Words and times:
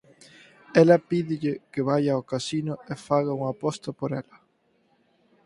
Ela 0.81 1.03
pídelle 1.09 1.53
que 1.71 1.85
vaia 1.89 2.11
ao 2.15 2.27
casino 2.31 2.73
e 2.91 2.93
faga 3.07 3.35
unha 3.37 3.49
aposta 3.55 3.89
por 3.99 4.09
ela. 4.21 4.37